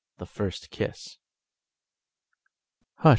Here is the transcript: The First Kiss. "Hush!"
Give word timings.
The 0.17 0.25
First 0.25 0.71
Kiss. 0.71 1.19
"Hush!" 2.95 3.09